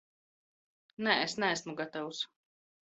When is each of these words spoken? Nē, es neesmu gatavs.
Nē, 1.09 1.15
es 1.27 1.39
neesmu 1.45 1.79
gatavs. 1.85 2.27